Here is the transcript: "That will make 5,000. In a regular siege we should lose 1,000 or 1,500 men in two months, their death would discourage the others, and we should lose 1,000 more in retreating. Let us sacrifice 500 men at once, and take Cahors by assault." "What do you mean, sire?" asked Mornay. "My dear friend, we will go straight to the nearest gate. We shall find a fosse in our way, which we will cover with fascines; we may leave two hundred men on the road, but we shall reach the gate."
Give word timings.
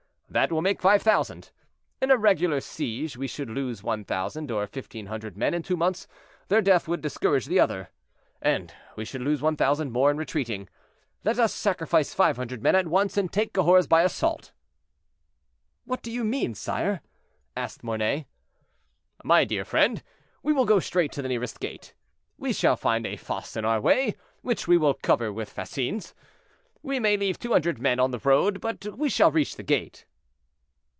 "That 0.33 0.49
will 0.49 0.61
make 0.61 0.81
5,000. 0.81 1.51
In 2.01 2.09
a 2.09 2.15
regular 2.15 2.61
siege 2.61 3.17
we 3.17 3.27
should 3.27 3.49
lose 3.49 3.83
1,000 3.83 4.49
or 4.49 4.61
1,500 4.61 5.35
men 5.35 5.53
in 5.53 5.61
two 5.61 5.75
months, 5.75 6.07
their 6.47 6.61
death 6.61 6.87
would 6.87 7.01
discourage 7.01 7.47
the 7.47 7.59
others, 7.59 7.87
and 8.41 8.73
we 8.95 9.03
should 9.03 9.19
lose 9.23 9.41
1,000 9.41 9.91
more 9.91 10.09
in 10.09 10.15
retreating. 10.15 10.69
Let 11.25 11.37
us 11.37 11.53
sacrifice 11.53 12.13
500 12.13 12.63
men 12.63 12.75
at 12.77 12.87
once, 12.87 13.17
and 13.17 13.29
take 13.29 13.51
Cahors 13.51 13.87
by 13.89 14.03
assault." 14.03 14.53
"What 15.83 16.01
do 16.01 16.09
you 16.09 16.23
mean, 16.23 16.55
sire?" 16.55 17.01
asked 17.57 17.83
Mornay. 17.83 18.25
"My 19.25 19.43
dear 19.43 19.65
friend, 19.65 20.01
we 20.41 20.53
will 20.53 20.63
go 20.63 20.79
straight 20.79 21.11
to 21.11 21.21
the 21.21 21.27
nearest 21.27 21.59
gate. 21.59 21.93
We 22.37 22.53
shall 22.53 22.77
find 22.77 23.05
a 23.05 23.17
fosse 23.17 23.57
in 23.57 23.65
our 23.65 23.81
way, 23.81 24.15
which 24.43 24.65
we 24.65 24.77
will 24.77 24.93
cover 24.93 25.33
with 25.33 25.49
fascines; 25.49 26.15
we 26.81 27.01
may 27.01 27.17
leave 27.17 27.37
two 27.37 27.51
hundred 27.51 27.79
men 27.79 27.99
on 27.99 28.11
the 28.11 28.19
road, 28.19 28.61
but 28.61 28.97
we 28.97 29.09
shall 29.09 29.29
reach 29.29 29.57
the 29.57 29.61
gate." 29.63 30.05